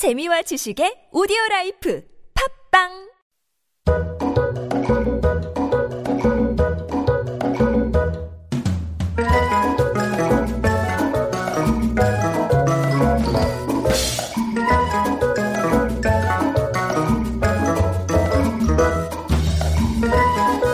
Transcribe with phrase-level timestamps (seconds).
[0.00, 2.02] 재미와 지식의 오디오 라이프
[2.72, 2.88] 팝빵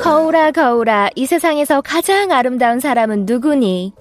[0.04, 3.92] 거울아 거울아 이 세상에서 가장 아름다운 사람은 누구니?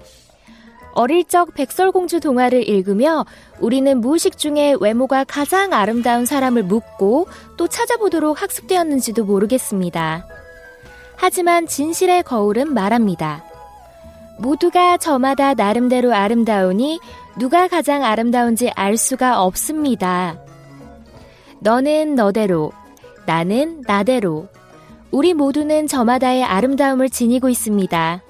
[0.96, 3.26] 어릴 적 백설공주 동화를 읽으며
[3.60, 7.28] 우리는 무의식 중에 외모가 가장 아름다운 사람을 묻고
[7.58, 10.26] 또 찾아보도록 학습되었는지도 모르겠습니다.
[11.16, 13.44] 하지만 진실의 거울은 말합니다.
[14.38, 16.98] 모두가 저마다 나름대로 아름다우니
[17.38, 20.38] 누가 가장 아름다운지 알 수가 없습니다.
[21.60, 22.72] 너는 너대로,
[23.26, 24.48] 나는 나대로,
[25.10, 28.22] 우리 모두는 저마다의 아름다움을 지니고 있습니다.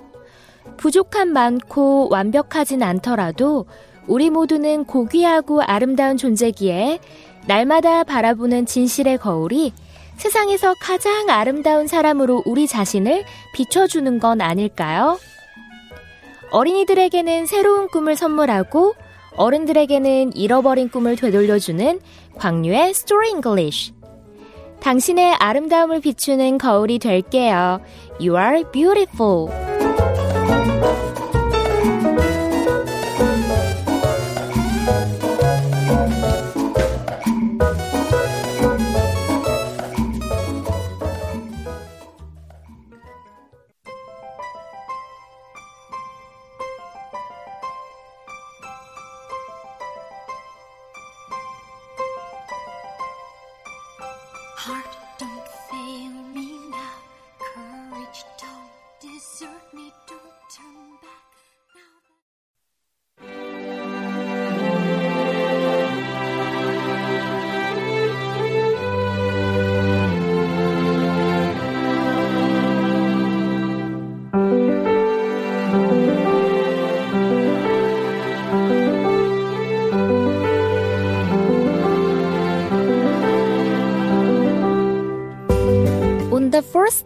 [0.76, 3.66] 부족함 많고 완벽하진 않더라도
[4.06, 7.00] 우리 모두는 고귀하고 아름다운 존재기에
[7.46, 9.72] 날마다 바라보는 진실의 거울이
[10.16, 15.18] 세상에서 가장 아름다운 사람으로 우리 자신을 비춰주는 건 아닐까요?
[16.50, 18.94] 어린이들에게는 새로운 꿈을 선물하고
[19.36, 22.00] 어른들에게는 잃어버린 꿈을 되돌려주는
[22.36, 23.92] 광유의 Story English.
[24.80, 27.80] 당신의 아름다움을 비추는 거울이 될게요.
[28.20, 29.75] You are beautiful.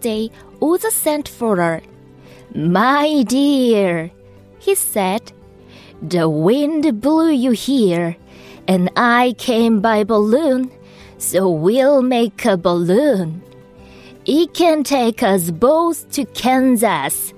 [0.00, 0.30] Day,
[0.60, 1.82] Oza sent for her.
[2.54, 4.10] My dear,
[4.58, 5.32] he said,
[6.02, 8.16] the wind blew you here,
[8.66, 10.70] and I came by balloon,
[11.18, 13.42] so we'll make a balloon.
[14.26, 17.32] It can take us both to Kansas.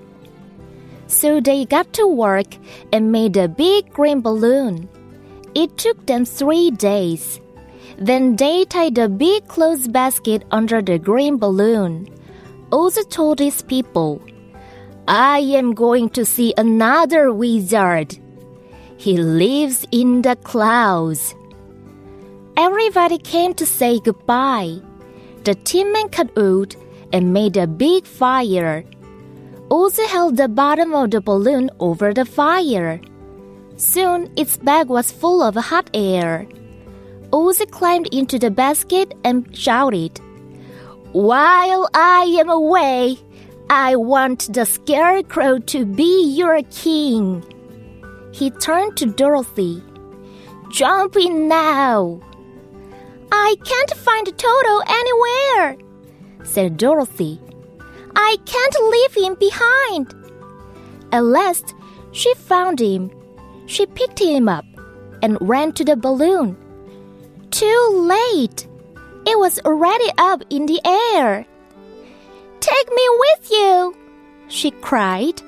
[1.06, 2.56] So they got to work
[2.92, 4.88] and made a big green balloon.
[5.54, 7.40] It took them three days.
[7.98, 12.08] Then they tied a big clothes basket under the green balloon.
[12.72, 14.22] Oz told his people,
[15.06, 18.18] I am going to see another wizard.
[18.96, 21.34] He lives in the clouds.
[22.56, 24.80] Everybody came to say goodbye.
[25.44, 26.74] The tin man cut wood
[27.12, 28.84] and made a big fire.
[29.70, 33.00] Oz held the bottom of the balloon over the fire.
[33.76, 36.46] Soon its bag was full of hot air.
[37.32, 40.20] Oz climbed into the basket and shouted,
[41.12, 43.18] While I am away,
[43.68, 47.44] I want the scarecrow to be your king.
[48.32, 49.82] He turned to Dorothy.
[50.70, 52.18] Jump in now.
[53.30, 55.76] I can't find Toto anywhere,
[56.44, 57.38] said Dorothy.
[58.16, 60.14] I can't leave him behind.
[61.12, 61.74] At last,
[62.12, 63.10] she found him.
[63.66, 64.64] She picked him up
[65.22, 66.56] and ran to the balloon.
[67.50, 68.66] Too late.
[69.24, 71.46] It was already up in the air.
[72.60, 73.96] Take me with you,
[74.48, 75.42] she cried.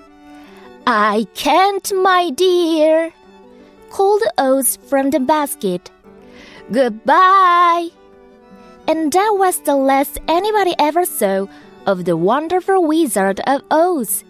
[0.86, 3.12] I can't, my dear,
[3.90, 5.90] called Oz from the basket.
[6.70, 7.90] Goodbye.
[8.86, 11.46] And that was the last anybody ever saw
[11.86, 14.24] of the wonderful wizard of Oz.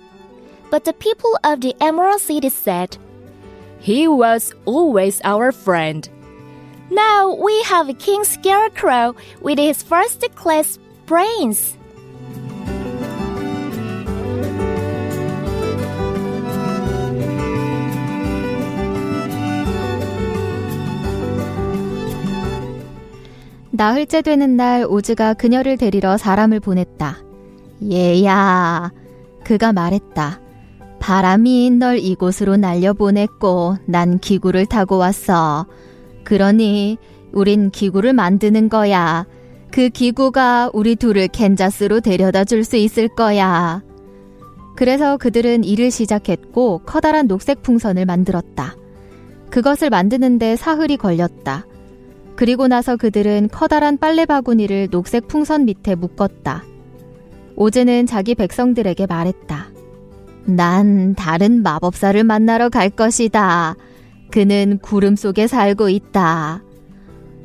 [0.71, 2.97] But the people of the Emerald City said,
[3.81, 6.09] He was always our friend.
[6.91, 11.77] Now we have King Scarecrow with his first class brains.
[23.71, 27.19] 나흘째 되는 날 오즈가 그녀를 데리러 사람을 보냈다.
[27.91, 28.93] 얘야,
[29.43, 30.41] 그가 말했다.
[31.01, 35.67] 바람이 널 이곳으로 날려보냈고 난 기구를 타고 왔어.
[36.25, 36.99] 그러니
[37.33, 39.27] 우린 기구를 만드는 거야.
[39.71, 43.83] 그 기구가 우리 둘을 캔자스로 데려다 줄 수 있을 거야.
[44.77, 48.77] 그래서 그들은 일을 시작했고 커다란 녹색 풍선을 만들었다.
[49.51, 51.67] 그것을 만드는데 사흘이 걸렸다.
[52.37, 56.65] 그리고 나서 그들은 커다란 빨래 바구니를 녹색 풍선 밑에 묶었다.
[57.57, 59.69] 오즈는 자기 백성들에게 말했다.
[60.47, 63.77] 난 다른 마법사를 만나러 갈 것이다.
[64.31, 66.63] 그는 구름 속에 살고 있다.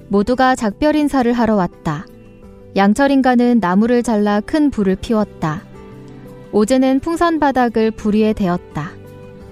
[0.08, 2.06] 모두가 작별 인사를 하러 왔다.
[2.76, 5.64] 양철 인간은 나무를 잘라 큰 불을 피웠다.
[6.52, 8.92] 오즈는 풍선 바닥을 불 위에 대었다.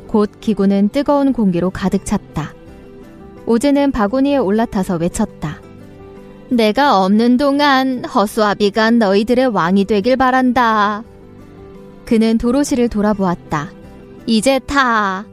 [0.08, 2.54] 곧 기구는 뜨거운 공기로 가득 찼다.
[3.46, 5.62] 오즈는 바구니에 올라타서 외쳤다.
[6.50, 11.04] 내가 없는 동안 허수아비가 너희들의 왕이 되길 바란다.
[12.06, 13.72] 그는 도로시를 돌아보았다.
[14.26, 15.26] 이제 타.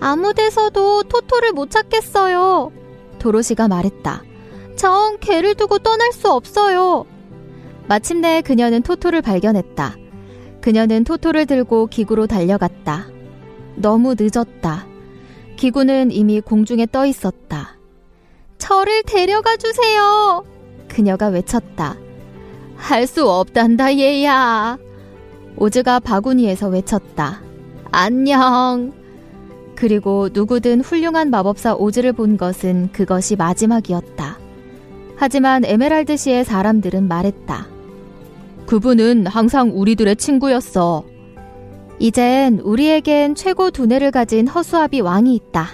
[0.00, 2.72] 아무 데서도 토토를 못 찾겠어요.
[3.18, 4.22] 도로시가 말했다.
[4.76, 7.04] 전 개를 두고 떠날 수 없어요.
[7.88, 9.96] 마침내 그녀는 토토를 발견했다.
[10.60, 13.06] 그녀는 토토를 들고 기구로 달려갔다.
[13.76, 14.86] 너무 늦었다.
[15.56, 17.76] 기구는 이미 공중에 떠 있었다.
[18.58, 20.44] 저를 데려가 주세요.
[20.88, 21.96] 그녀가 외쳤다.
[22.76, 24.78] 할 수 없단다, 얘야.
[25.56, 27.42] 오즈가 바구니에서 외쳤다.
[27.90, 28.92] 안녕.
[29.78, 34.36] 그리고 누구든 훌륭한 마법사 오즈를 본 것은 그것이 마지막이었다.
[35.14, 37.68] 하지만 에메랄드시의 사람들은 말했다.
[38.66, 41.04] 그분은 항상 우리들의 친구였어.
[42.00, 45.68] 이젠 우리에겐 최고 두뇌를 가진 허수아비 왕이 있다.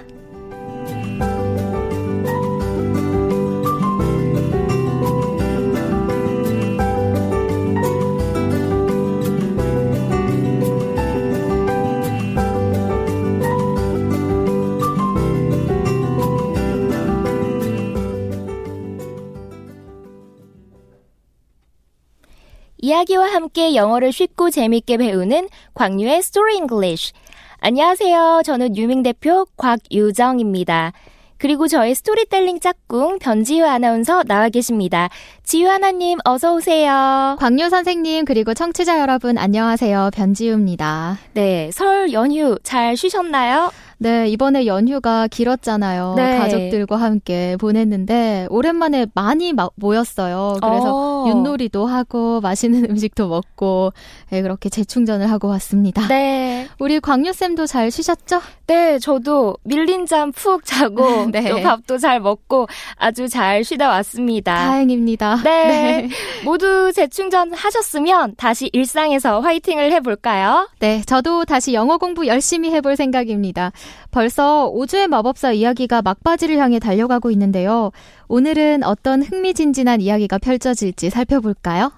[22.94, 27.12] 이야기와 함께 영어를 쉽고 재밌게 배우는 광유의 Story English.
[27.58, 28.42] 안녕하세요.
[28.44, 30.92] 저는 유명 대표 곽유정입니다.
[31.36, 35.08] 그리고 저의 스토리텔링 짝꿍 변지유 아나운서 나와 계십니다.
[35.44, 37.36] 지유 아나님 어서 오세요.
[37.38, 40.10] 광유 선생님 그리고 청취자 여러분 안녕하세요.
[40.14, 41.18] 변지우입니다.
[41.34, 43.70] 네, 설 연휴 잘 쉬셨나요?
[43.98, 46.14] 네, 이번에 연휴가 길었잖아요.
[46.16, 46.36] 네.
[46.38, 50.56] 가족들과 함께 보냈는데 오랜만에 많이 마- 모였어요.
[50.60, 51.28] 그래서 어.
[51.28, 53.92] 윷놀이도 하고 맛있는 음식도 먹고
[54.30, 56.08] 네, 그렇게 재충전을 하고 왔습니다.
[56.08, 56.68] 네.
[56.80, 58.40] 우리 광유 쌤도 잘 쉬셨죠?
[58.66, 61.48] 네, 저도 밀린 잠 푹 자고 네.
[61.48, 64.54] 또 밥도 잘 먹고 아주 잘 쉬다 왔습니다.
[64.56, 65.33] 다행입니다.
[65.42, 66.08] 네.
[66.44, 70.68] 모두 재충전 하셨으면 다시 일상에서 화이팅을 해볼까요?
[70.78, 73.72] 네, 저도 다시 영어 공부 열심히 해볼 생각입니다.
[74.10, 77.90] 벌써 오주의 마법사 이야기가 막바지를 향해 달려가고 있는데요.
[78.28, 81.92] 오늘은 어떤 흥미진진한 이야기가 펼쳐질지 살펴볼까요?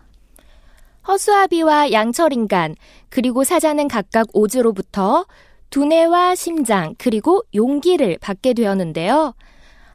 [1.06, 2.74] 허수아비와 양철인간,
[3.08, 5.26] 그리고 사자는 각각 오즈로부터
[5.70, 9.34] 두뇌와 심장, 그리고 용기를 받게 되었는데요.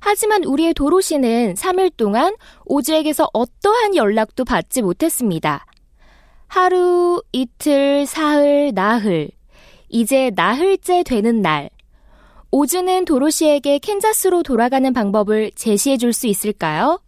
[0.02, 5.66] 하지만 우리의 도로시는 3일 동안 오즈에게서 어떠한 연락도 받지 못했습니다.
[6.48, 9.30] 하루, 이틀, 사흘, 나흘.
[9.90, 11.70] 이제 나흘째 되는 날.
[12.52, 17.00] 오즈는 도로시에게 캔자스로 돌아가는 방법을 제시해 줄 수 있을까요?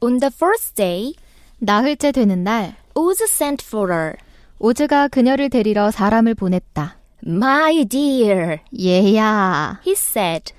[0.00, 1.14] On the first day,
[1.58, 4.14] 나흘째 되는 날, Oz sent for her.
[4.60, 6.96] 오즈가 그녀를 데리러 사람을 보냈다.
[7.26, 10.52] My dear, 얘야, he said,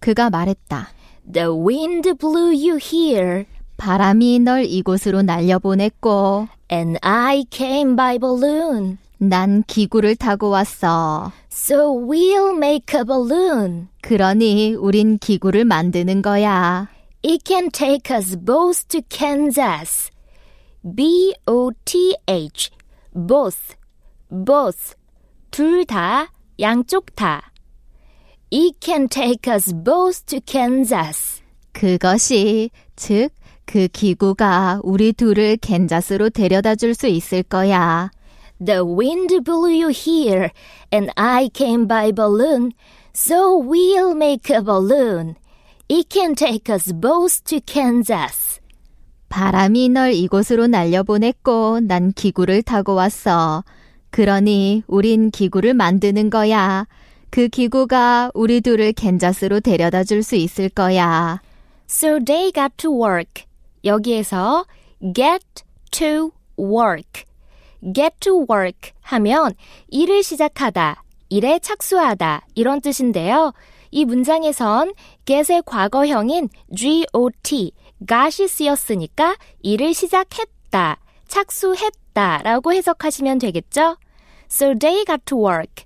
[0.00, 0.90] 그가 말했다.
[1.30, 3.46] the wind blew you here,
[3.78, 8.98] 바람이 널 이곳으로 날려보냈고, and I came by balloon.
[9.18, 11.32] 난 기구를 타고 왔어.
[11.50, 13.88] So we'll make a balloon.
[14.02, 16.88] 그러니 우린 기구를 만드는 거야.
[17.23, 20.11] It can take us both to Kansas.
[20.83, 22.71] B-O-T-H.
[23.17, 23.75] both,
[24.29, 24.95] both.
[25.49, 27.51] 둘 다, 양쪽 다.
[28.51, 31.41] It can take us both to Kansas.
[31.73, 33.29] 그것이, 즉,
[33.65, 38.11] 그 기구가 우리 둘을 캔자스로 데려다 줄 수 있을 거야.
[38.63, 40.49] The wind blew you here,
[40.91, 42.71] and I came by balloon.
[43.13, 45.35] So we'll make a balloon.
[45.88, 48.60] It can take us both to Kansas.
[49.28, 53.64] 바람이 널 이곳으로 날려보냈고 난 기구를 타고 왔어.
[54.10, 56.86] 그러니 우린 기구를 만드는 거야.
[57.30, 61.40] 그 기구가 우리 둘을 캔자스로 데려다 줄 수 있을 거야.
[61.88, 63.44] So they got to work.
[63.84, 64.66] 여기에서
[65.14, 65.44] get
[65.90, 67.24] to work.
[67.94, 69.54] get to work 하면
[69.88, 73.52] 일을 시작하다, 일에 착수하다 이런 뜻인데요.
[73.92, 74.94] 이 문장에선
[75.24, 77.72] get의 과거형인 got,
[78.08, 83.96] got이 쓰였으니까 일을 시작했다 착수했다 라고 해석하시면 되겠죠?
[84.50, 85.84] So they got to work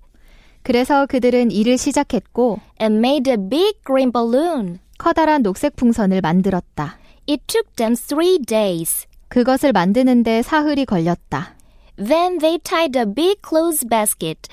[0.63, 4.81] 그래서 그들은 일을 시작했고 and made a big green balloon.
[4.99, 6.99] 커다란 녹색 풍선을 만들었다.
[7.29, 9.07] It took them three days.
[9.29, 11.55] 그것을 만드는데 사흘이 걸렸다.
[11.97, 14.49] Then they tied a big clothes basket.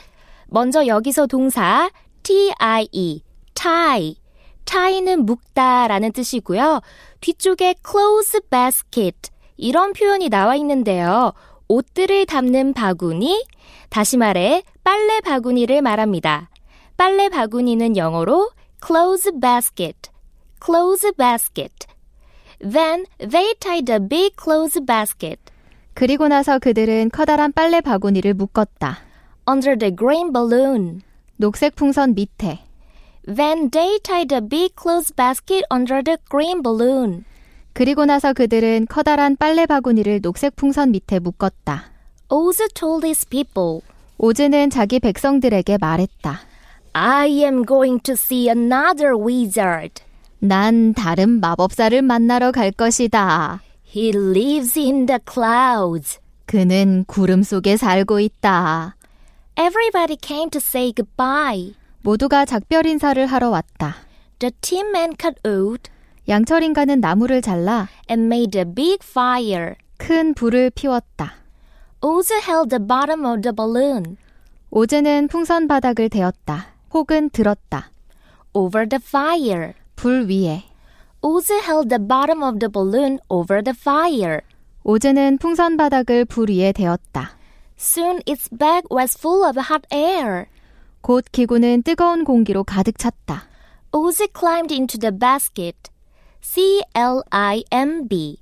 [0.48, 1.90] 먼저 여기서 동사
[2.22, 3.20] tie,
[3.64, 4.16] tie.
[4.66, 6.82] tie는 묶다라는 뜻이고요.
[7.22, 11.34] 뒤쪽에 clothes basket 이런 표현이 나와 있는데요.
[11.70, 13.46] 옷들을 담는 바구니,
[13.90, 16.50] 다시 말해 빨래 바구니를 말합니다.
[16.98, 18.52] 빨래 바구니는 영어로
[18.86, 20.10] clothes basket,
[20.64, 21.88] clothes basket.
[22.60, 25.40] Then they tied a big clothes basket
[25.94, 28.98] 그리고 나서 그들은 커다란 빨래 바구니를 묶었다.
[29.50, 31.02] under the green balloon.
[31.38, 32.60] 녹색 풍선 밑에.
[33.26, 37.26] Then they tied a big clothes basket under the green balloon.
[37.74, 41.86] 그리고 나서 그들은 커다란 빨래 바구니를 녹색 풍선 밑에 묶었다.
[42.30, 43.82] Oz told his people,
[44.18, 46.40] 오즈는 자기 백성들에게 말했다.
[46.94, 50.04] I am going to see another wizard.
[50.40, 53.62] 난 다른 마법사를 만나러 갈 것이다.
[53.96, 56.20] He lives in the clouds.
[56.46, 58.96] 그는 구름 속에 살고 있다.
[59.58, 61.74] Everybody came to say goodbye.
[62.04, 63.96] 모두가 작별 인사를 하러 왔다.
[64.40, 65.90] The tin man cut wood
[66.28, 69.76] 양철 인간은 나무를 잘라 and made a big fire.
[69.98, 71.34] 큰 불을 피웠다.
[72.02, 74.18] Oz held the bottom of the balloon
[74.70, 76.74] 오즈는 풍선 바닥을 대었다.
[76.94, 77.92] 혹은 들었다.
[78.54, 79.74] over the fire.
[79.96, 80.64] 불 위에.
[81.22, 84.42] Oz held the bottom of the balloon over the fire.
[84.84, 87.38] 오즈는 풍선 바닥을 불 위에 대었다.
[87.80, 90.48] Soon its back was full of hot air.
[91.04, 93.44] 곧 기구는 뜨거운 공기로 가득 찼다.
[93.92, 95.78] Oz climbed into the basket.
[96.40, 98.38] C-L-I-M-B.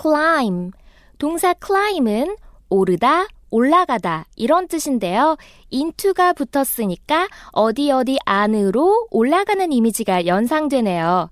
[0.00, 0.70] climb.
[1.18, 2.36] 동사 climb은
[2.70, 5.36] 오르다, 올라가다 이런 뜻인데요.
[5.70, 11.28] into가 붙었으니까 어디 어디 안으로 올라가는 이미지가 연상되네요.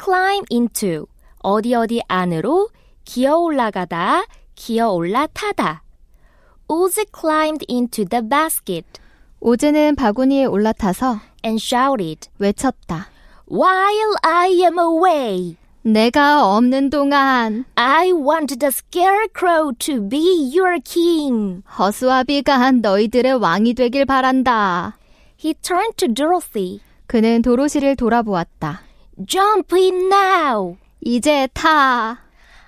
[0.00, 1.06] climb into.
[1.40, 2.68] 어디 어디 안으로
[3.04, 5.82] 기어 올라가다, 기어 올라타다.
[6.68, 8.86] Oz climbed into the basket
[9.46, 13.08] 오즈는 바구니에 올라타서 and shouted, 외쳤다.
[13.46, 21.62] While I am away, 내가 없는 동안 I want the scarecrow to be your king.
[21.78, 24.96] 허수아비가 너희들의 왕이 되길 바란다.
[25.38, 26.80] He turned to Dorothy.
[27.06, 28.80] 그는 도로시를 돌아보았다.
[29.26, 30.78] Jump in now.
[31.02, 32.18] 이제 타.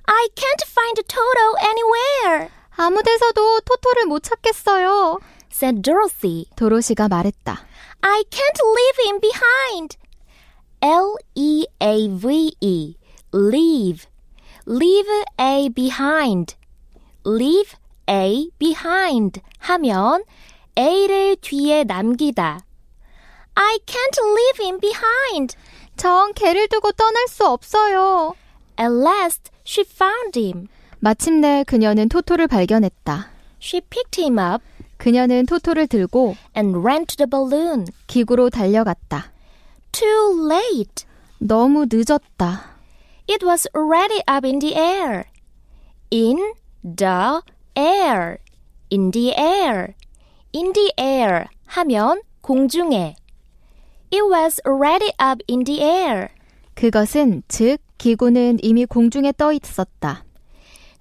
[0.04, 5.18] I can't find Toto anywhere, 아무 데서도 토토를 못 찾겠어요.
[5.56, 6.46] Said Dorothy.
[6.56, 7.66] 도로시가 말했다.
[8.02, 9.96] I can't leave him behind.
[10.82, 12.94] L E A V E.
[13.32, 14.06] Leave.
[14.66, 15.08] Leave
[15.40, 16.56] A behind.
[17.24, 17.74] Leave
[18.08, 20.24] A behind 하면
[20.76, 22.60] A를 뒤에 남기다.
[23.54, 25.56] I can't leave him behind.
[25.96, 28.34] 전 개를 두고 떠날 수 없어요.
[28.78, 30.68] At last, she found him.
[30.98, 33.30] 마침내 그녀는 토토를 발견했다.
[33.58, 34.62] She picked him up
[34.96, 37.86] 그녀는 토토를 들고 and ran to the balloon.
[38.06, 39.32] 기구로 달려갔다.
[39.92, 41.06] Too late.
[41.38, 42.76] 너무 늦었다.
[43.28, 45.24] It was already up in the air.
[46.12, 47.40] In the
[47.76, 48.38] air.
[48.90, 49.94] In the air.
[50.54, 53.16] In the air 하면 공중에.
[54.10, 56.28] It was already up in the air.
[56.74, 60.24] 그것은 즉 기구는 이미 공중에 떠 있었다.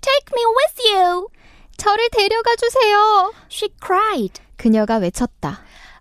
[0.02, 1.28] Take me with you.
[1.77, 3.34] 저를 데려가 주세요.
[3.51, 4.41] She cried.
[4.58, 5.60] 그녀가 외쳤다.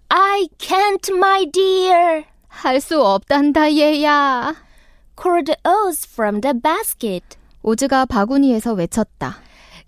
[0.09, 2.25] I can't, my dear.
[2.49, 4.55] 할 수 없단다 얘야.
[5.21, 7.37] Called Oz from the basket.
[7.63, 9.37] 오즈가 바구니에서 외쳤다.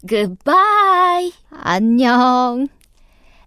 [0.07, 1.33] Goodbye.
[1.51, 2.69] 안녕.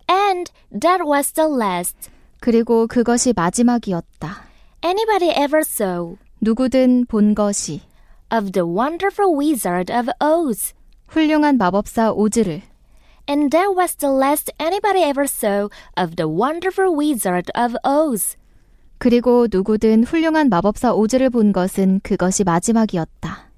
[0.09, 2.09] And that was the last.
[2.39, 4.43] 그리고 그것이 마지막이었다.
[4.83, 7.81] Anybody ever saw 누구든 본 것이
[8.33, 10.73] of the wonderful wizard of Oz.
[11.09, 12.61] 훌륭한 마법사 오즈를
[13.29, 18.37] And that was the last anybody ever saw of the wonderful wizard of Oz.
[18.97, 23.49] 그리고 누구든 훌륭한 마법사 오즈를 본 것은 그것이 마지막이었다.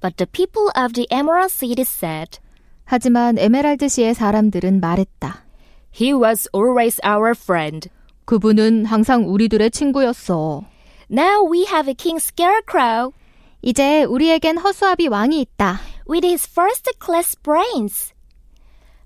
[0.00, 2.38] But the people of the Emerald City said,
[2.84, 5.44] 하지만 에메랄드 시의 사람들은 말했다.
[5.92, 7.88] He was always our friend.
[8.26, 10.64] 그분은 항상 우리들의 친구였어.
[11.10, 13.12] Now we have a King Scarecrow
[13.60, 15.80] 이제 우리에겐 허수아비 왕이 있다.
[16.08, 18.12] With his first class brains.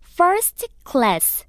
[0.01, 1.45] First class.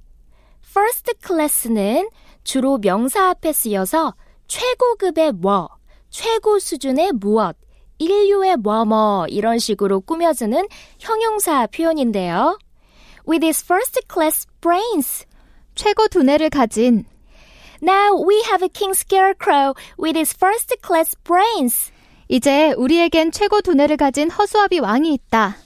[0.61, 2.09] First class는
[2.43, 4.15] 주로 명사 앞에 쓰여서
[4.47, 5.69] 최고급의 뭐,
[6.09, 7.57] 최고 수준의 무엇,
[7.99, 10.67] 인류의 뭐뭐 이런 식으로 꾸며주는
[10.99, 12.57] 형용사 표현인데요.
[13.27, 15.25] With his first class brains.
[15.75, 17.05] 최고 두뇌를 가진
[17.81, 21.91] Now we have a king scarecrow with his first class brains.
[22.31, 25.57] 이제 우리에겐 최고 두뇌를 가진 허수아비 왕이 있다.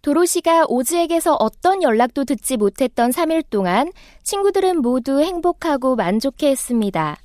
[0.00, 7.18] 도로시가 오즈에게서 어떤 연락도 듣지 못했던 3일 동안 친구들은 모두 행복하고 만족해 했습니다.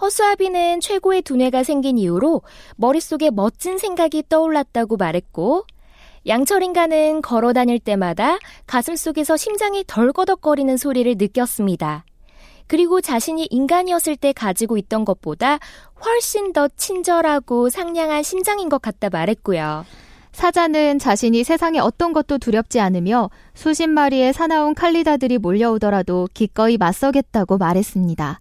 [0.00, 2.42] 허수아비는 최고의 두뇌가 생긴 이후로
[2.76, 5.64] 머릿속에 멋진 생각이 떠올랐다고 말했고,
[6.26, 12.04] 양철인가는 걸어 다닐 때마다 가슴 속에서 심장이 덜거덕거리는 소리를 느꼈습니다.
[12.66, 15.58] 그리고 자신이 인간이었을 때 가지고 있던 것보다
[16.04, 19.86] 훨씬 더 친절하고 상냥한 심장인 것 같다 말했고요.
[20.32, 28.38] 사자는 자신이 세상에 어떤 것도 두렵지 않으며 수십 마리의 사나운 칼리다들이 몰려오더라도 기꺼이 맞서겠다고 말했습니다.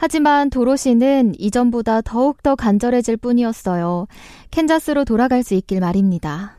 [0.00, 4.06] 하지만 도로시는 이전보다 더욱더 간절해질 뿐이었어요.
[4.52, 6.56] 캔자스로 돌아갈 수 있길 말입니다.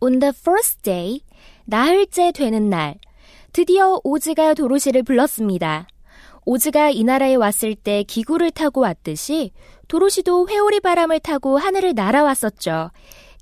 [0.00, 1.22] On the first day,
[1.64, 2.96] 나흘째 되는 날,
[3.54, 5.88] 드디어 오즈가 도로시를 불렀습니다.
[6.44, 9.52] 오즈가 이 나라에 왔을 때 기구를 타고 왔듯이
[9.88, 12.90] 도로시도 회오리 바람을 타고 하늘을 날아왔었죠.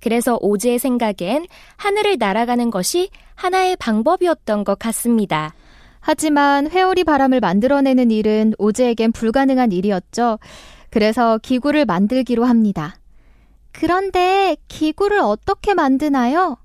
[0.01, 5.55] 그래서 오즈의 생각엔 하늘을 날아가는 것이 하나의 방법이었던 것 같습니다.
[6.07, 10.39] 하지만 회오리 바람을 만들어내는 일은 오즈에겐 불가능한 일이었죠.
[10.91, 12.97] 그래서 기구를 만들기로 합니다.
[13.73, 16.59] 그런데 기구를 어떻게 만드나요?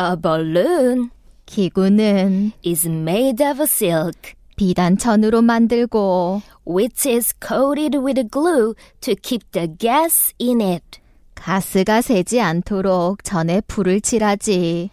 [0.00, 1.10] A balloon
[1.44, 9.68] 기구는 is made of silk, 비단천으로 만들고 which is coated with glue to keep the
[9.76, 10.98] gas in it.
[11.34, 14.88] 가스가 새지 않도록 전에 불을 칠하지.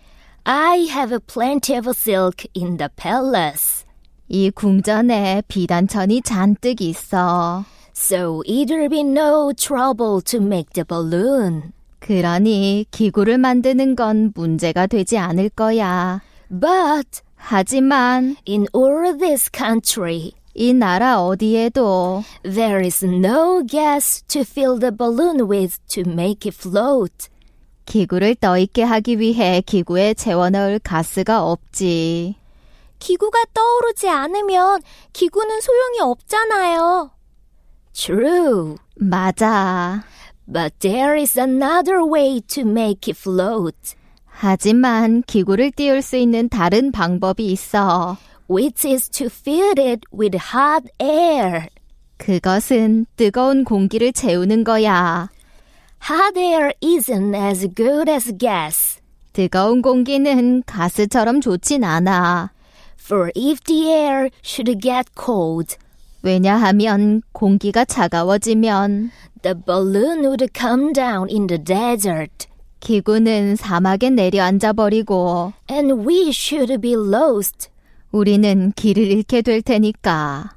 [0.47, 3.85] I have plenty of silk in the palace.
[4.29, 7.65] 이 궁전에 비단천이 잔뜩 있어.
[7.95, 11.73] So it will be no trouble to make the balloon.
[12.01, 16.23] 그러니 기구를 만드는 건 문제가 되지 않을 거야.
[16.49, 24.79] But 하지만 in all this country, 이 나라 어디에도 there is no gas to fill
[24.79, 27.29] the balloon with to make it float.
[27.88, 32.36] 기구를 떠있게 하기 위해 기구에 채워넣을 가스가 없지.
[33.00, 34.82] 기구가 떠오르지 않으면
[35.14, 37.12] 기구는 소용이 없잖아요.
[37.94, 38.76] True.
[38.96, 40.04] 맞아.
[40.46, 43.96] But there is another way to make it float,
[44.26, 48.18] 하지만 기구를 띄울 수 있는 다른 방법이 있어.
[48.50, 51.68] which is to fill it with hot air.
[52.18, 55.30] 그것은 뜨거운 공기를 채우는 거야.
[56.02, 59.00] Hot air isn't as good as gas.
[59.34, 62.52] 뜨거운 공기는 가스처럼 좋진 않아.
[63.00, 65.78] For if the air should get cold,
[66.24, 72.48] 왜냐하면 공기가 차가워지면 the balloon would come down in the desert,
[72.80, 77.70] 기구는 사막에 내려앉아 버리고 and we should be lost.
[78.12, 80.57] 우리는 길을 잃게 될 테니까.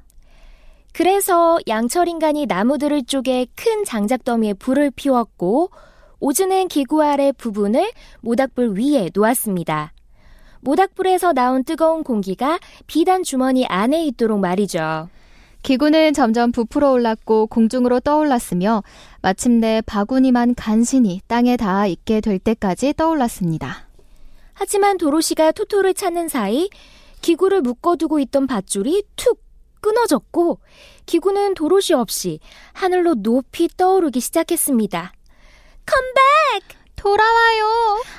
[0.93, 5.69] 그래서 양철 인간이 나무들을 쪼개 큰 장작더미에 불을 피웠고
[6.19, 9.93] 오즈는 기구 아래 부분을 모닥불 위에 놓았습니다.
[10.59, 15.09] 모닥불에서 나온 뜨거운 공기가 비단 주머니 안에 있도록 말이죠.
[15.63, 18.83] 기구는 점점 부풀어 올랐고 공중으로 떠올랐으며
[19.21, 23.87] 마침내 바구니만 간신히 땅에 닿아 있게 될 때까지 떠올랐습니다.
[24.53, 26.69] 하지만 도로시가 토토를 찾는 사이
[27.21, 29.39] 기구를 묶어두고 있던 밧줄이 툭
[29.81, 30.59] 끊어졌고
[31.05, 32.39] 기구는 도로시 없이
[32.73, 35.11] 하늘로 높이 떠오르기 시작했습니다.
[35.89, 36.77] Come back!
[36.95, 37.65] 돌아와요.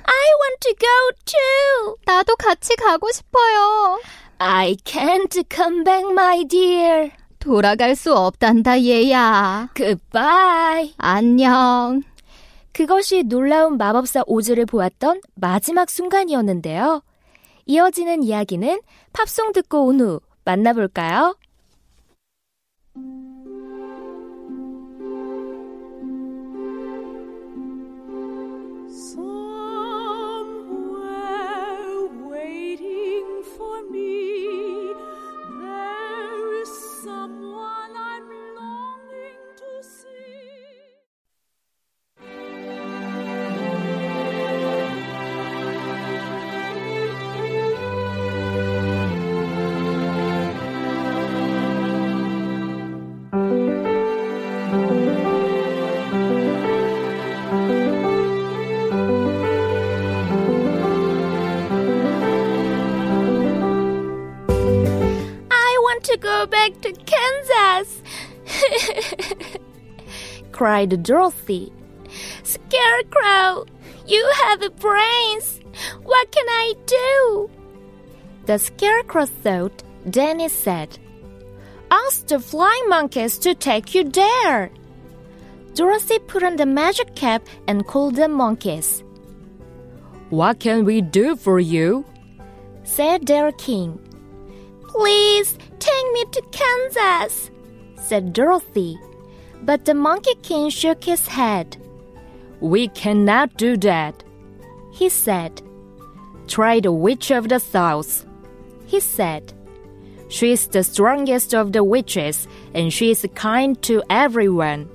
[0.02, 0.88] I want to go
[1.24, 1.96] too!
[2.04, 4.00] 나도 같이 가고 싶어요.
[4.38, 7.10] I can't come back, my dear.
[7.38, 9.68] 돌아갈 수 없단다, 얘야.
[9.76, 10.94] Goodbye.
[10.98, 12.02] 안녕.
[12.72, 17.02] 그것이 놀라운 마법사 오즈를 보았던 마지막 순간이었는데요.
[17.66, 18.80] 이어지는 이야기는
[19.12, 21.36] 팝송 듣고 온 후 만나볼까요?
[22.94, 23.31] thank you
[70.62, 71.72] cried Dorothy.
[72.44, 73.66] Scarecrow,
[74.06, 75.60] you have brains.
[76.04, 77.50] What can I do?
[78.46, 80.96] The Scarecrow thought, then he said,
[81.90, 84.70] Ask the flying monkeys to take you there.
[85.74, 89.02] Dorothy put on the magic cap and called the monkeys.
[90.30, 92.04] What can we do for you?
[92.84, 93.98] said their king.
[94.86, 97.50] Please take me to Kansas,
[97.96, 98.96] said Dorothy.
[99.62, 101.76] But the Monkey King shook his head.
[102.60, 104.22] We cannot do that,
[104.92, 105.62] He said.
[106.46, 108.26] Try the Witch of the South.
[108.86, 109.52] He said.
[110.28, 114.88] She is the strongest of the witches, and she is kind to everyone.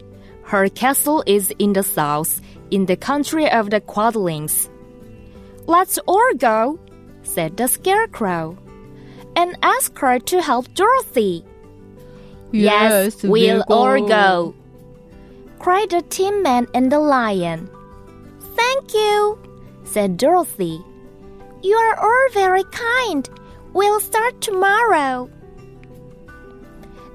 [0.44, 4.70] Her castle is in the south, in the country of the Quadlings.
[5.66, 6.80] Let's all go,
[7.24, 8.58] said the Scarecrow,
[9.36, 11.44] and ask her to help Dorothy.
[12.52, 14.56] Yes, we'll all go,
[15.60, 17.70] cried the Tin Man and the Lion.
[18.56, 19.38] Thank you,
[19.84, 20.82] said Dorothy.
[21.62, 23.30] You are all very kind.
[23.74, 25.30] We'll start tomorrow.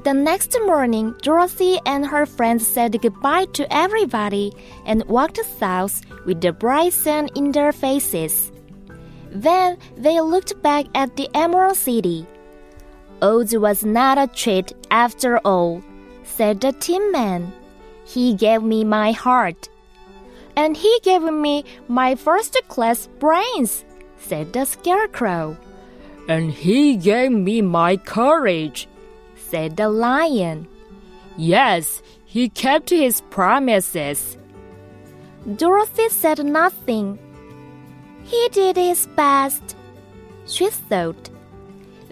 [0.05, 4.53] The next morning, Dorothy and her friends said goodbye to everybody
[4.85, 8.51] and walked south with the bright sun in their faces.
[9.31, 12.27] Then they looked back at the Emerald City.
[13.23, 15.81] Oz was not a treat after all,
[16.25, 17.53] said the Tin Man.
[18.05, 19.69] He gave me my heart.
[20.57, 23.85] And he gave me my first class brains,
[24.19, 25.57] said the Scarecrow.
[26.29, 28.87] And he gave me my courage,
[29.37, 30.69] said the Lion.
[31.37, 34.37] Yes, he kept his promises.
[35.57, 37.19] Dorothy said nothing.
[38.25, 39.77] He did his best,
[40.47, 41.31] she thought.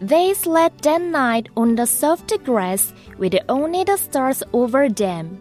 [0.00, 5.40] They slept that night on the soft grass with only the stars over them.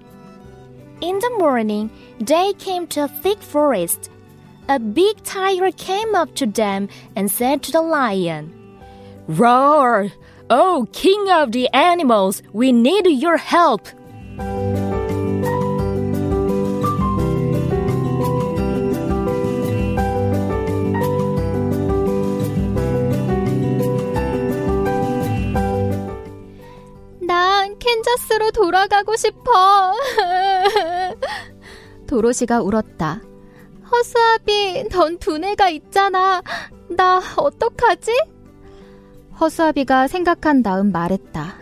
[1.01, 4.09] In the morning, they came to a thick forest.
[4.67, 8.53] A big tiger came up to them and said to the lion,
[9.27, 10.11] Roar!
[10.49, 13.87] Oh, king of the animals, we need your help.
[27.79, 29.93] 캔자스로 돌아가고 싶어.
[32.07, 33.21] 도로시가 울었다.
[33.91, 36.41] 허수아비, 넌 두뇌가 있잖아.
[36.89, 38.11] 나 어떡하지?
[39.39, 41.55] 허수아비가 생각한 다음 말했다.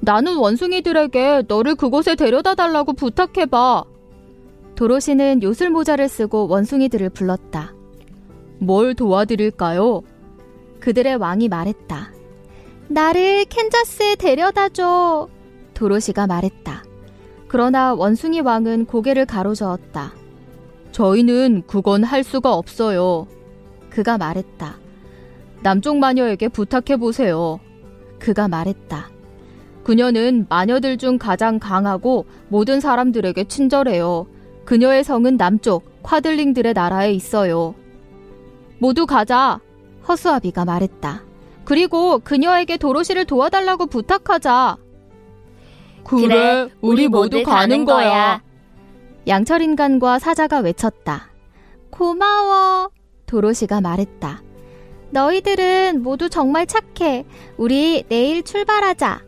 [0.00, 3.84] 나는 원숭이들에게 너를 그곳에 데려다 달라고 부탁해봐.
[4.74, 7.74] 도로시는 요술 모자를 쓰고 원숭이들을 불렀다.
[8.58, 10.02] 뭘 도와드릴까요?
[10.80, 12.12] 그들의 왕이 말했다.
[12.88, 15.28] 나를 캔자스에 데려다 줘.
[15.74, 16.84] 도로시가 말했다.
[17.48, 20.12] 그러나 원숭이 왕은 고개를 가로저었다.
[20.92, 23.26] 저희는 그건 할 수가 없어요.
[23.90, 24.76] 그가 말했다.
[25.62, 27.60] 남쪽 마녀에게 부탁해 보세요.
[28.18, 29.10] 그가 말했다.
[29.84, 34.26] 그녀는 마녀들 중 가장 강하고 모든 사람들에게 친절해요.
[34.64, 37.74] 그녀의 성은 남쪽 콰들링들의 나라에 있어요.
[38.78, 39.60] 모두 가자.
[40.08, 41.22] 허수아비가 말했다.
[41.64, 44.76] 그리고 그녀에게 도로시를 도와달라고 부탁하자.
[46.04, 48.42] 그래, 우리 모두 가는 거야.
[49.28, 51.28] 양철 인간과 사자가 외쳤다.
[51.90, 52.90] 고마워.
[53.26, 54.42] 도로시가 말했다.
[55.10, 57.24] 너희들은 모두 정말 착해.
[57.56, 59.22] 우리 내일 출발하자.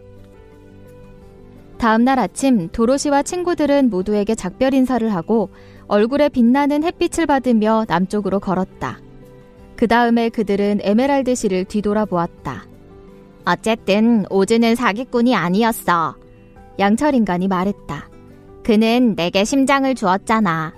[1.78, 5.50] 다음 날 아침 도로시와 친구들은 모두에게 작별 인사를 하고
[5.86, 8.98] 얼굴에 빛나는 햇빛을 받으며 남쪽으로 걸었다.
[9.76, 12.66] 그 다음에 그들은 에메랄드시를 뒤돌아보았다.
[13.46, 16.16] 어쨌든 오즈는 사기꾼이 아니었어.
[16.78, 18.08] 양철 인간이 말했다.
[18.62, 20.72] 그는 내게 심장을 주었잖아.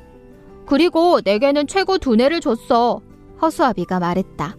[0.66, 3.00] 그리고 내게는 최고 두뇌를 줬어.
[3.40, 4.56] 허수아비가 말했다.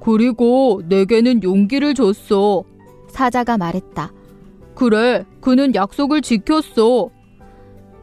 [0.00, 2.64] 그리고 내게는 용기를 줬어.
[3.08, 4.12] 사자가 말했다.
[4.74, 7.10] 그래, 그는 약속을 지켰어.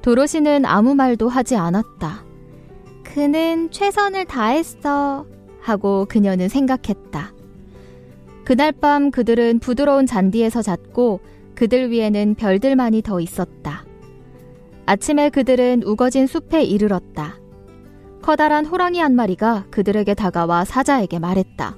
[0.02, 2.24] 도로시는 아무 말도 하지 않았다.
[3.04, 5.26] 그는 최선을 다했어.
[5.62, 7.34] 하고 그녀는 생각했다.
[8.44, 11.20] 그날 밤 그들은 부드러운 잔디에서 잤고
[11.56, 13.86] 그들 위에는 별들만이 더 있었다.
[14.86, 17.36] 아침에 그들은 우거진 숲에 이르렀다.
[18.22, 21.78] 커다란 호랑이 한 마리가 그들에게 다가와 사자에게 말했다.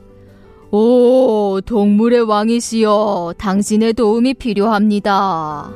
[0.72, 5.70] 오, 동물의 왕이시여, 당신의 도움이 필요합니다.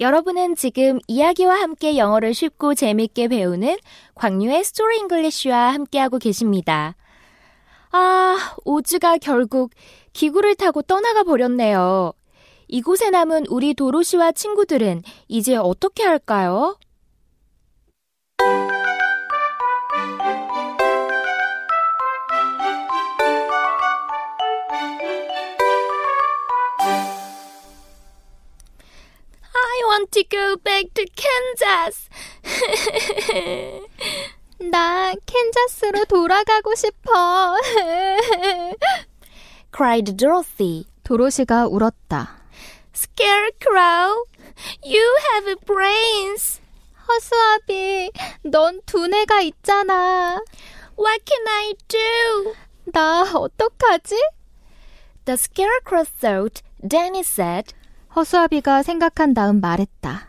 [0.00, 3.76] 여러분은 지금 이야기와 함께 영어를 쉽고 재밌게 배우는
[4.16, 6.96] 광유의 Story English와 함께하고 계십니다.
[7.92, 9.70] 아, 오즈가 결국
[10.12, 12.12] 기구를 타고 떠나가 버렸네요.
[12.66, 16.76] 이곳에 남은 우리 도로시와 친구들은 이제 어떻게 할까요?
[30.14, 32.08] To go back to Kansas.
[34.58, 37.56] 나 캔자스로 돌아가고 싶어.
[39.74, 40.86] cried Dorothy.
[41.02, 42.40] 도로시가 울었다.
[42.94, 44.24] Scarecrow,
[44.84, 46.60] you have brains.
[47.08, 48.12] 허수아비,
[48.44, 50.40] 넌 두뇌가 있잖아.
[50.96, 52.54] What can I do?
[52.86, 54.14] 나 어떡하지?
[55.24, 57.74] The Scarecrow thought, then he said,
[58.14, 60.28] 허수아비가 생각한 다음 말했다.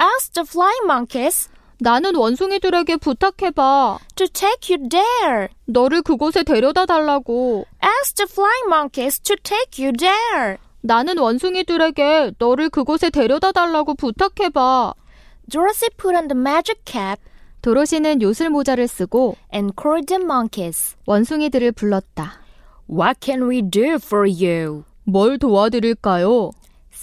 [0.00, 3.98] Ask the flying monkeys 나는 원숭이들에게 부탁해봐.
[4.16, 5.48] to take you there.
[5.66, 7.64] 너를 그곳에 데려다 달라고.
[7.82, 10.58] Ask the flying monkeys to take you there.
[10.82, 14.94] 나는 원숭이들에게 너를 그곳에 데려다 달라고 부탁해봐.
[15.50, 17.20] Dorothy put on the magic cap
[17.62, 20.96] 도로시는 요술 모자를 쓰고 and called the monkeys.
[21.06, 22.40] 원숭이들을 불렀다.
[22.90, 24.84] What can we do for you?
[25.04, 26.50] 뭘 도와드릴까요?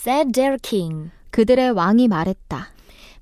[0.07, 1.11] Said their king.
[1.31, 2.69] 그들의 왕이 말했다.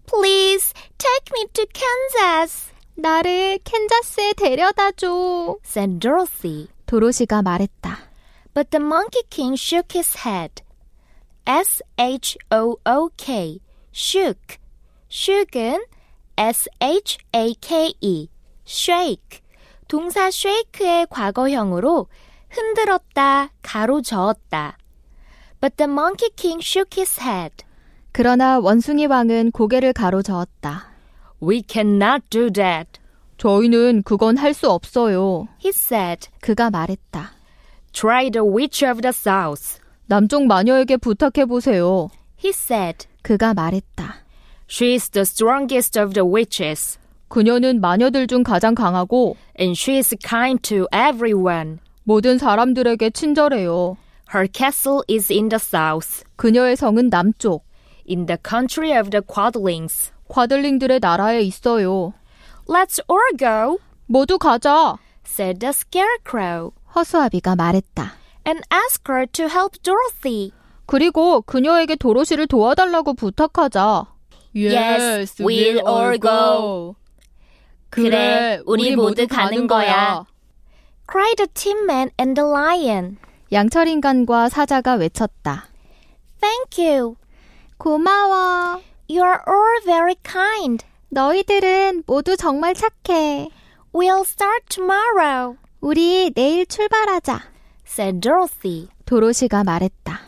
[0.06, 5.58] Please take me to Kansas, 나를 캔자스에 데려다 줘.
[5.66, 6.68] said Dorothy.
[6.86, 7.98] 도로시가 말했다.
[8.54, 10.62] But the Monkey King shook his head.
[11.48, 13.60] S H O O K.
[13.92, 14.60] shook.
[15.10, 15.84] shook은
[16.38, 18.28] S H A K E.
[18.64, 19.42] shake.
[19.88, 22.08] 동사 shake의 과거형으로
[22.50, 24.78] 흔들었다, 가로저었다.
[25.62, 27.64] But the Monkey King shook his head.
[28.12, 30.86] 그러나 원숭이 왕은 고개를 가로저었다.
[31.42, 33.00] We cannot do that,
[33.38, 35.48] 저희는 그건 할 수 없어요.
[35.64, 36.30] he said.
[36.42, 37.32] 그가 말했다.
[37.92, 42.10] Try the Witch of the South, 남쪽 마녀에게 부탁해 보세요.
[42.44, 43.08] he said.
[43.22, 44.16] 그가 말했다.
[44.70, 50.16] She is the strongest of the witches, 그녀는 마녀들 중 가장 강하고 and she is
[50.26, 51.80] kind to everyone.
[52.04, 53.98] 모든 사람들에게 친절해요.
[54.34, 57.64] Her castle is in the south, 그녀의 성은 남쪽,
[58.10, 60.12] in the country of the Quadlings.
[60.28, 62.14] 과들링들의 나라에 있어요.
[62.68, 64.98] Let's all go, 모두 가자.
[65.26, 68.14] said the Scarecrow, 허수아비가 말했다.
[68.48, 70.52] and ask her to help Dorothy.
[70.88, 74.06] 그리고 그녀에게 도로시를 도와달라고 부탁하자.
[74.56, 76.96] Yes, we'll all go.
[77.90, 80.26] 그래, 우리 모두 가는 거야.
[81.08, 83.18] cried the Tin Man and the Lion.
[83.52, 85.66] 양철 인간과 사자가 외쳤다.
[86.42, 87.16] Thank you.
[87.78, 88.82] 고마워.
[89.10, 90.84] You are all very kind.
[91.10, 93.50] 너희들은 모두 정말 착해.
[93.94, 97.42] We'll start tomorrow, 우리 내일 출발하자.
[97.88, 98.90] said Dorothy.
[99.06, 100.20] 도로시가 말했다.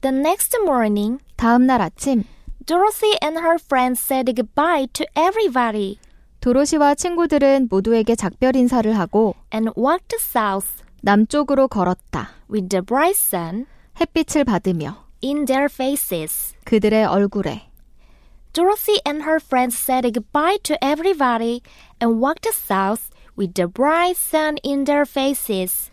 [0.00, 2.24] The next morning, 다음 날 아침
[2.64, 5.98] Dorothy and her friends said goodbye to everybody
[6.40, 10.66] 도로시와 친구들은 모두에게 작별 인사를 하고 and walked south
[11.06, 12.30] 남쪽으로 걸었다.
[12.50, 13.66] with the bright sun
[14.00, 16.56] 햇빛을 받으며 in their faces.
[16.64, 17.62] 그들의 얼굴에
[18.52, 21.60] Dorothy and her friends said goodbye to everybody
[22.02, 25.92] and walked south with the bright sun in their faces.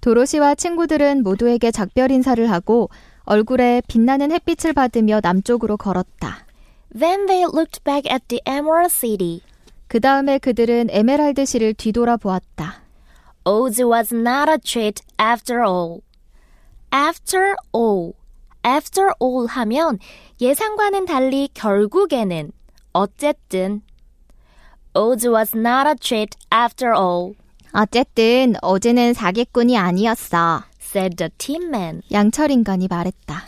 [0.00, 2.88] 도로시와 친구들은 모두에게 작별 인사를 하고
[3.24, 6.46] 얼굴에 빛나는 햇빛을 받으며 남쪽으로 걸었다.
[6.98, 9.42] Then they looked back at the Emerald City.
[9.88, 12.83] 그 다음에 그들은 에메랄드 시를 뒤돌아 보았다.
[13.46, 16.02] Oz was not a treat after all.
[16.90, 18.14] After all.
[18.64, 19.98] After all 하면
[20.40, 22.50] 예상과는 달리 결국에는
[22.94, 23.82] 어쨌든
[24.94, 27.34] Oz was not a treat after all,
[27.74, 30.62] 어쨌든 어제는 사기꾼이 아니었어.
[30.80, 32.00] said the Tin Man.
[32.10, 33.42] 양철 인간이 말했다.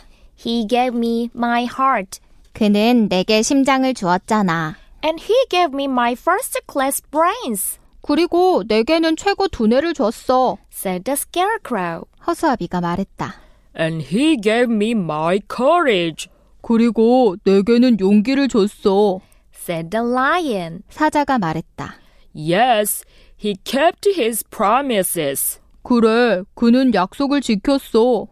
[0.45, 2.19] He gave me my heart,
[2.53, 4.75] 그는 내게 심장을 주었잖아.
[5.03, 10.57] and he gave me my first class brains, 그리고 내게는 최고 두뇌를 줬어.
[10.73, 12.05] said the Scarecrow.
[12.25, 13.33] 허수아비가 말했다.
[13.77, 16.29] And he gave me my courage,
[16.61, 19.19] 그리고 내게는 용기를 줬어.
[19.53, 20.83] said the Lion.
[20.89, 21.95] 사자가 말했다.
[22.33, 23.03] Yes,
[23.43, 25.59] he kept his promises.
[25.83, 28.27] 그래, 그는 약속을 지켰어.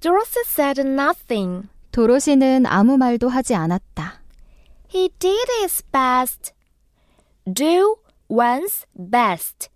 [0.00, 1.68] Dorothy said nothing.
[1.92, 4.22] 도로시는 아무 말도 하지 않았다.
[4.94, 6.54] He did his best.
[7.44, 7.96] Do
[8.28, 9.68] one's best.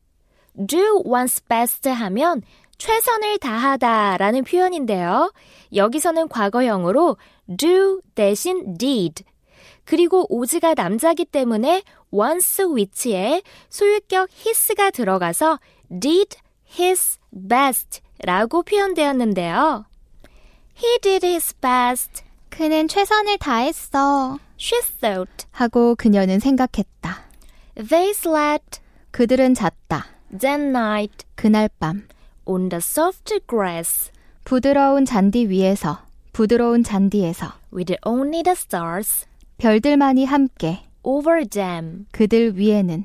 [0.57, 2.43] Do one's best 하면
[2.79, 5.33] 최선을 다하다 라는 표현인데요.
[5.75, 7.17] 여기서는 과거형으로
[7.57, 9.25] do 대신 did.
[9.85, 15.59] 그리고 오즈가 남자기 때문에 once 위치에 소유격 his가 들어가서
[15.91, 16.39] did
[16.79, 19.85] his best 라고 표현되었는데요.
[20.77, 22.23] He did his best.
[22.49, 24.39] 그는 최선을 다했어.
[24.59, 25.47] She thought.
[25.51, 27.30] 하고 그녀는 생각했다.
[27.75, 28.81] They slept
[29.11, 30.07] 그들은 잤다.
[30.39, 32.07] that night 그날 밤.
[32.47, 34.11] on the soft grass
[34.45, 36.01] 부드러운 잔디 위에서,
[36.33, 39.27] 부드러운 잔디에서, with only the stars
[39.59, 42.07] 별들만이 함께, over them.
[42.13, 43.05] 그들 위에는,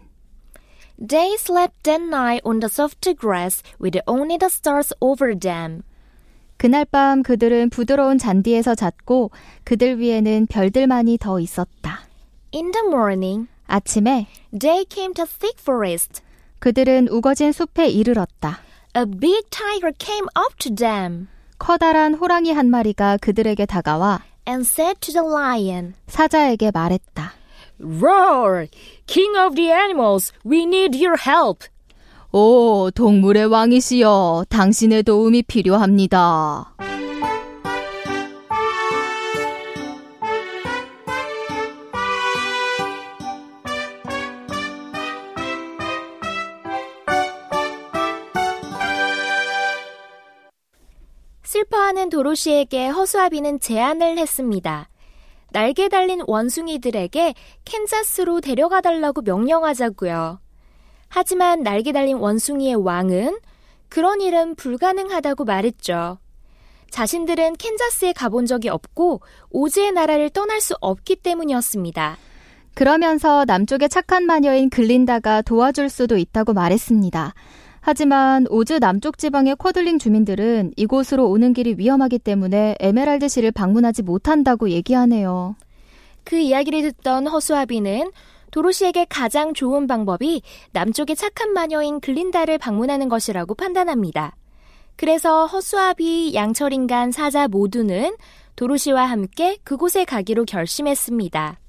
[0.98, 5.84] They slept that night on the soft grass with only the stars over them.
[6.58, 9.32] 그날 밤 그들은 부드러운 잔디에서 잤고,
[9.66, 12.00] 그들 위에는 별들만이 더 있었다.
[12.54, 16.22] In the morning, 아침에 they came to thick forest.
[16.60, 18.60] 그들은 우거진 숲에 이르렀다.
[18.98, 25.00] A big tiger came up to them 커다란 호랑이 한 마리가 그들에게 다가와 and said
[25.02, 27.34] to the lion, 사자에게 말했다.
[27.80, 28.68] Roar!
[29.08, 31.68] King of the animals, we need your help.
[32.32, 36.76] 오, 동물의 왕이시여, 당신의 도움이 필요합니다.
[51.66, 54.90] 슬퍼하는 도로시에게 허수아비는 제안을 했습니다.
[55.52, 60.40] 날개 달린 원숭이들에게 캔자스로 데려가 달라고 명령하자고요.
[61.08, 63.40] 하지만 날개 달린 원숭이의 왕은
[63.90, 66.20] 그런 일은 불가능하다고 말했죠.
[66.92, 72.18] 자신들은 캔자스에 가본 적이 없고 오즈의 나라를 떠날 수 없기 때문이었습니다.
[72.74, 77.34] 그러면서 남쪽의 착한 마녀인 글린다가 도와줄 수도 있다고 말했습니다.
[77.88, 85.56] 하지만 오즈 남쪽 지방의 쿼들링 주민들은 이곳으로 오는 길이 위험하기 때문에 에메랄드시를 방문하지 못한다고 얘기하네요.
[86.24, 88.10] 그 이야기를 듣던 허수아비는
[88.50, 94.36] 도로시에게 가장 좋은 방법이 남쪽의 착한 마녀인 글린다를 방문하는 것이라고 판단합니다.
[94.96, 98.16] 그래서 허수아비, 양철인간, 사자 모두는
[98.56, 101.60] 도로시와 함께 그곳에 가기로 결심했습니다.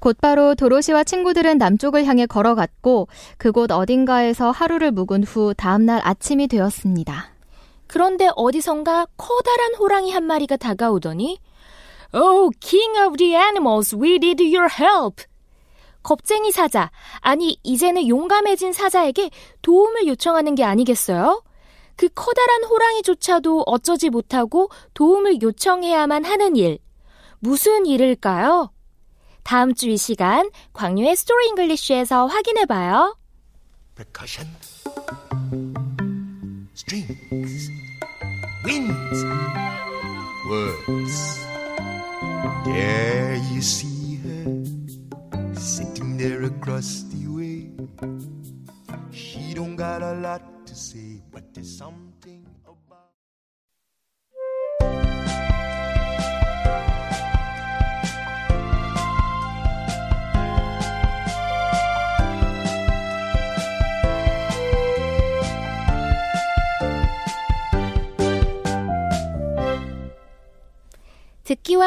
[0.00, 7.30] 곧바로 도로시와 친구들은 남쪽을 향해 걸어갔고 그곳 어딘가에서 하루를 묵은 후 다음날 아침이 되었습니다.
[7.86, 11.38] 그런데 어디선가 커다란 호랑이 한 마리가 다가오더니
[12.14, 15.24] Oh, King of the Animals, we need your help.
[16.02, 19.30] 겁쟁이 사자, 아니 이제는 용감해진 사자에게
[19.62, 21.42] 도움을 요청하는 게 아니겠어요?
[21.96, 26.78] 그 커다란 호랑이조차도 어쩌지 못하고 도움을 요청해야만 하는 일.
[27.38, 28.70] 무슨 일일까요?
[29.42, 33.16] 다음 주 이 시간 광유의 스토리 잉글리쉬에서 확인해 봐요.
[43.52, 43.89] you see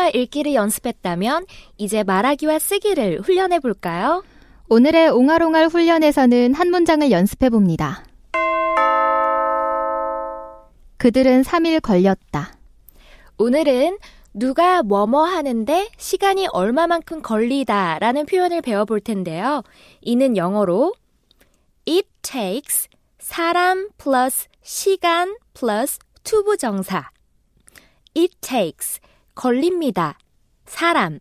[0.03, 1.45] 듣기와 읽기를 연습했다면
[1.77, 4.23] 이제 말하기와 쓰기를 훈련해 볼까요?
[4.67, 8.03] 오늘의 옹알옹알 훈련에서는 한 문장을 연습해 봅니다.
[10.97, 12.53] 그들은 3일 걸렸다.
[13.37, 13.97] 오늘은
[14.33, 19.63] 누가 뭐뭐 하는데 시간이 얼마만큼 걸리다 라는 표현을 배워볼 텐데요.
[20.01, 20.93] 이는 영어로
[21.87, 22.87] it takes
[23.19, 27.09] 사람 플러스 시간 플러스 to부정사
[28.15, 28.99] it takes
[29.35, 30.17] 걸립니다.
[30.65, 31.19] 사람,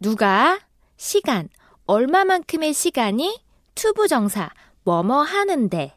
[0.00, 0.58] 누가,
[0.96, 1.48] 시간,
[1.86, 3.40] 얼마만큼의 시간이
[3.74, 4.50] to부정사,
[4.84, 5.94] 뭐뭐 하는데.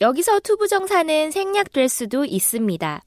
[0.00, 3.02] 여기서 to부정사는 생략될 수도 있습니다.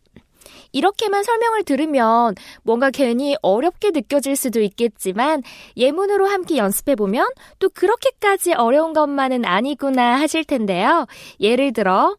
[0.72, 5.42] 이렇게만 설명을 들으면 뭔가 괜히 어렵게 느껴질 수도 있겠지만
[5.78, 7.28] 예문으로 함께 연습해보면
[7.60, 11.06] 또 그렇게까지 어려운 것만은 아니구나 하실 텐데요.
[11.40, 12.18] 예를 들어,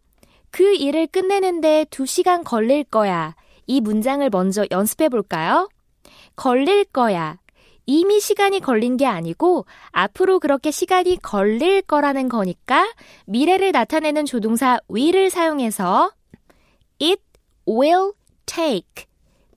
[0.50, 3.34] 그 일을 끝내는데 2시간 걸릴 거야.
[3.66, 5.68] 이 문장을 먼저 연습해 볼까요?
[6.34, 7.38] 걸릴 거야.
[7.86, 12.92] 이미 시간이 걸린 게 아니고 앞으로 그렇게 시간이 걸릴 거라는 거니까
[13.26, 16.10] 미래를 나타내는 조동사 will을 사용해서
[17.00, 17.22] it
[17.68, 18.12] will
[18.44, 19.06] take,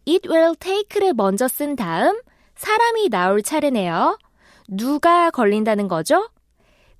[0.07, 2.20] it will take를 먼저 쓴 다음
[2.55, 4.20] 사람이 나올 차례네요.
[4.68, 6.30] 누가 걸린다는 거죠?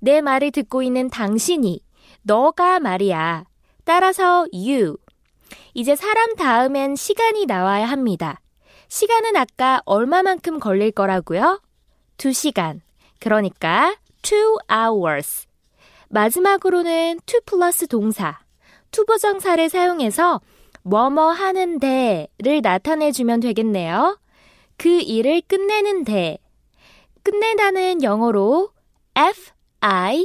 [0.00, 1.80] 내 말을 듣고 있는 당신이,
[2.22, 3.44] 너가 말이야.
[3.84, 4.96] 따라서 you.
[5.74, 8.40] 이제 사람 다음엔 시간이 나와야 합니다.
[8.88, 11.60] 시간은 아까 얼마만큼 걸릴 거라고요?
[12.16, 12.80] 2시간.
[13.18, 15.46] 그러니까 2 hours.
[16.08, 18.40] 마지막으로는 to 플러스 동사,
[18.90, 20.40] to부정사를 사용해서
[20.82, 24.18] 뭐뭐 하는데를 나타내 주면 되겠네요.
[24.76, 26.38] 그 일을 끝내는 데.
[27.22, 28.70] 끝내다는 영어로
[29.14, 30.18] F-I-N-I-S-H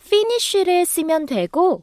[0.00, 1.82] finish를 쓰면 되고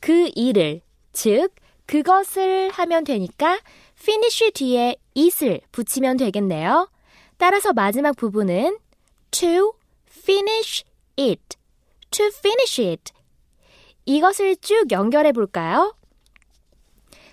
[0.00, 0.80] 그 일을,
[1.12, 1.54] 즉
[1.86, 3.58] 그것을 하면 되니까
[4.00, 6.88] finish 뒤에 it을 붙이면 되겠네요.
[7.36, 8.78] 따라서 마지막 부분은
[9.30, 9.72] to
[10.08, 10.84] finish
[11.18, 11.56] it,
[12.10, 13.12] to finish it.
[14.04, 15.94] 이것을 쭉 연결해 볼까요?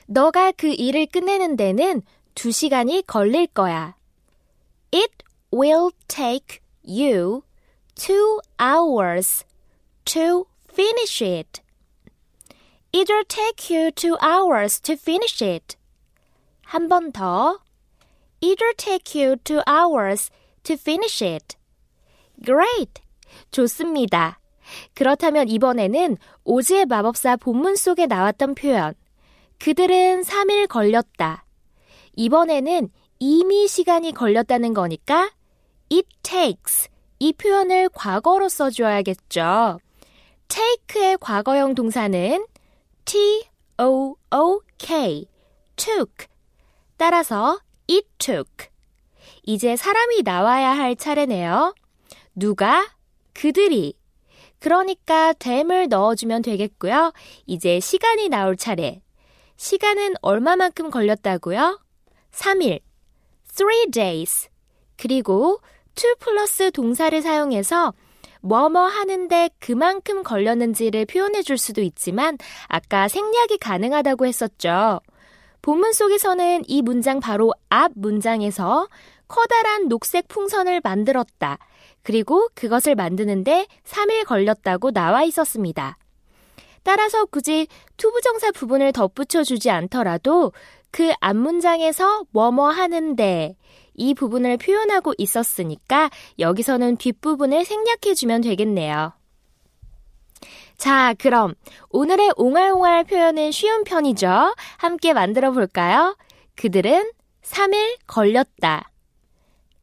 [0.07, 2.01] 너가 그 일을 끝내는 데는
[2.34, 3.95] 두 시간이 걸릴 거야.
[4.93, 5.11] It
[5.53, 7.43] will take you
[7.95, 9.43] two hours
[10.05, 11.61] to finish it.
[12.93, 15.75] It will take you two hours to finish it.
[16.65, 17.59] 한 번 더.
[18.41, 20.29] It will take you two hours
[20.63, 21.55] to finish it.
[22.43, 23.01] Great!
[23.51, 24.39] 좋습니다.
[24.93, 28.93] 그렇다면 이번에는 오즈의 마법사 본문 속에 나왔던 표현.
[29.59, 31.45] 그들은 3일 걸렸다.
[32.15, 35.31] 이번에는 이미 시간이 걸렸다는 거니까
[35.91, 39.79] it takes 이 표현을 과거로 써줘야겠죠.
[40.47, 42.45] take의 과거형 동사는
[43.08, 44.99] t-o-o-k,
[45.78, 46.28] took.
[46.97, 48.68] 따라서 it took.
[49.43, 51.74] 이제 사람이 나와야 할 차례네요.
[52.36, 52.86] 누가?
[53.34, 53.97] 그들이.
[54.60, 57.14] 그러니까 됨을 넣어주면 되겠고요.
[57.45, 59.01] 이제 시간이 나올 차례.
[59.55, 61.80] 시간은 얼마만큼 걸렸다고요?
[62.32, 62.82] 3일.
[63.45, 64.49] 3 days.
[64.97, 65.62] 그리고
[65.95, 67.93] to 플러스 동사를 사용해서
[68.48, 72.38] 뭐뭐 하는데 그만큼 걸렸는지를 표현해 줄 수도 있지만
[72.68, 75.02] 아까 생략이 가능하다고 했었죠.
[75.62, 78.88] 본문 속에서는 이 문장 바로 앞 문장에서
[79.28, 81.58] 커다란 녹색 풍선을 만들었다.
[82.04, 85.98] 그리고 그것을 만드는데 3일 걸렸다고 나와 있었습니다.
[86.84, 90.54] 따라서 굳이 to부정사 부분을 덧붙여 주지 않더라도
[90.89, 93.56] 그 앞문장에서 뭐뭐 하는데
[93.98, 99.14] 이 부분을 표현하고 있었으니까 여기서는 뒷부분을 생략해 주면 되겠네요.
[100.78, 101.56] 자, 그럼
[101.89, 104.56] 오늘의 옹알옹알 표현은 쉬운 편이죠.
[104.78, 106.16] 함께 만들어 볼까요?
[106.56, 108.91] 그들은 3일 걸렸다.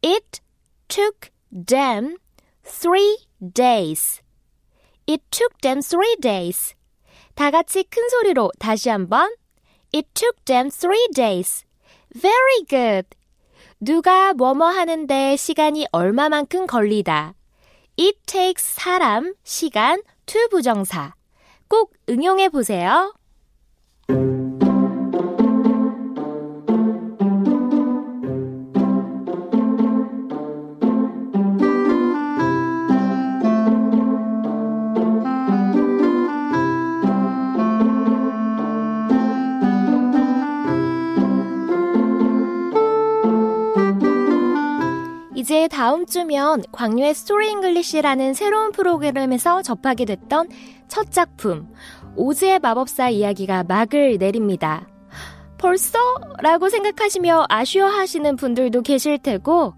[0.03, 0.41] It
[0.89, 1.31] took
[1.67, 2.17] them
[2.63, 4.23] three days.
[5.09, 6.75] It took them three days.
[7.35, 9.35] 다 같이 큰 소리로 다시 한번.
[9.93, 11.65] It took them three days.
[12.15, 13.09] Very good.
[13.85, 17.35] 누가 뭐뭐 하는데 시간이 얼마만큼 걸리다.
[17.99, 21.15] It takes 사람, 시간, to 부정사.
[21.69, 23.13] 꼭 응용해 보세요.
[46.15, 50.49] 주면 광유의 스토리 English라는 새로운 프로그램에서 접하게 됐던
[50.87, 51.67] 첫 작품
[52.15, 54.87] 오즈의 마법사 이야기가 막을 내립니다.
[55.59, 55.99] 벌써?
[56.41, 59.75] 라고 생각하시며 아쉬워하시는 분들도 계실 테고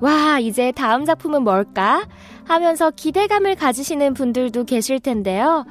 [0.00, 2.06] 와 이제 다음 작품은 뭘까?
[2.44, 5.64] 하면서 기대감을 가지시는 분들도 계실 텐데요.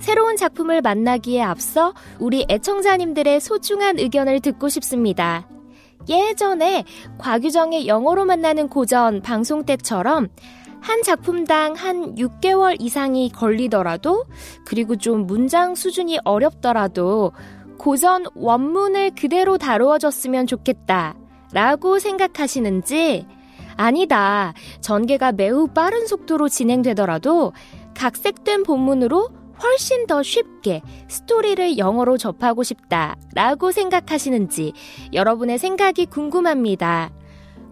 [0.00, 5.46] 새로운 작품을 만나기에 앞서 우리 애청자님들의 소중한 의견을 듣고 싶습니다.
[6.08, 6.84] 예전에
[7.18, 10.28] 곽유정의 영어로 만나는 고전 방송 때처럼
[10.80, 14.24] 한 작품당 한 6개월 이상이 걸리더라도
[14.64, 17.32] 그리고 좀 문장 수준이 어렵더라도
[17.78, 21.14] 고전 원문을 그대로 다루어졌으면 좋겠다
[21.52, 23.26] 라고 생각하시는지
[23.76, 24.54] 아니다.
[24.80, 27.52] 전개가 매우 빠른 속도로 진행되더라도
[27.94, 29.28] 각색된 본문으로
[29.62, 34.72] 훨씬 더 쉽게 스토리를 영어로 접하고 싶다 라고 생각하시는지
[35.12, 37.10] 여러분의 생각이 궁금합니다.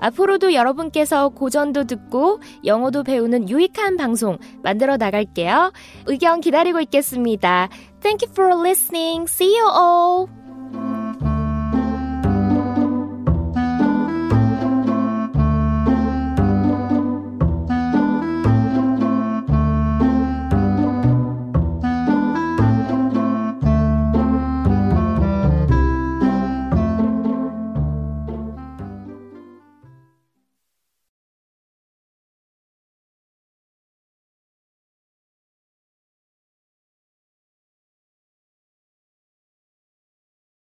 [0.00, 5.72] 앞으로도 여러분께서 고전도 듣고 영어도 배우는 유익한 방송 만들어 나갈게요.
[6.06, 7.68] 의견 기다리고 있겠습니다.
[8.00, 9.26] Thank you for listening.
[9.28, 10.39] See you all.